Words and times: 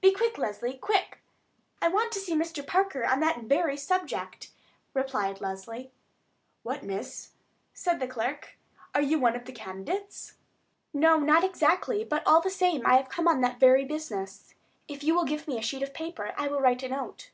"Be 0.00 0.10
quick, 0.12 0.36
Leslie, 0.36 0.76
quick." 0.76 1.20
"I 1.80 1.86
want 1.86 2.10
to 2.10 2.18
see 2.18 2.34
Mr. 2.34 2.66
Parker 2.66 3.06
on 3.06 3.20
that 3.20 3.44
very 3.44 3.76
subject," 3.76 4.50
replied 4.94 5.40
Leslie. 5.40 5.92
"What, 6.64 6.82
miss," 6.82 7.30
said 7.72 8.00
the 8.00 8.08
clerk, 8.08 8.58
"are 8.96 9.00
you 9.00 9.20
one 9.20 9.36
of 9.36 9.44
the 9.44 9.52
candidates?" 9.52 10.32
"No, 10.92 11.20
not 11.20 11.44
exactly; 11.44 12.02
but, 12.02 12.26
all 12.26 12.40
the 12.40 12.50
same, 12.50 12.84
I 12.84 12.96
have 12.96 13.08
come 13.08 13.28
on 13.28 13.42
that 13.42 13.60
very 13.60 13.84
business. 13.84 14.54
If 14.88 15.04
you 15.04 15.14
will 15.14 15.24
give 15.24 15.46
me 15.46 15.56
a 15.56 15.62
sheet 15.62 15.84
of 15.84 15.94
paper 15.94 16.34
I 16.36 16.48
will 16.48 16.60
write 16.60 16.82
a 16.82 16.88
note." 16.88 17.30